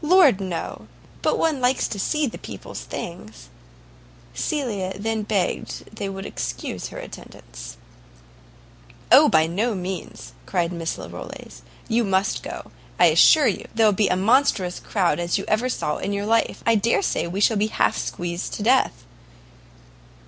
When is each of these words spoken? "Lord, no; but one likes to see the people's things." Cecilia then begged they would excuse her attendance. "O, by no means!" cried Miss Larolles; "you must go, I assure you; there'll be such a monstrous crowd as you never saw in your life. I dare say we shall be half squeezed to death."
"Lord, 0.00 0.40
no; 0.40 0.86
but 1.22 1.36
one 1.40 1.60
likes 1.60 1.88
to 1.88 1.98
see 1.98 2.28
the 2.28 2.38
people's 2.38 2.82
things." 2.82 3.48
Cecilia 4.32 4.96
then 4.96 5.24
begged 5.24 5.96
they 5.96 6.08
would 6.08 6.24
excuse 6.24 6.90
her 6.90 6.98
attendance. 6.98 7.76
"O, 9.10 9.28
by 9.28 9.48
no 9.48 9.74
means!" 9.74 10.34
cried 10.46 10.72
Miss 10.72 10.98
Larolles; 10.98 11.62
"you 11.88 12.04
must 12.04 12.44
go, 12.44 12.70
I 13.00 13.06
assure 13.06 13.48
you; 13.48 13.66
there'll 13.74 13.90
be 13.90 14.04
such 14.06 14.12
a 14.12 14.16
monstrous 14.22 14.78
crowd 14.78 15.18
as 15.18 15.36
you 15.36 15.44
never 15.48 15.68
saw 15.68 15.96
in 15.96 16.12
your 16.12 16.26
life. 16.26 16.62
I 16.64 16.76
dare 16.76 17.02
say 17.02 17.26
we 17.26 17.40
shall 17.40 17.56
be 17.56 17.66
half 17.66 17.98
squeezed 17.98 18.52
to 18.52 18.62
death." 18.62 19.04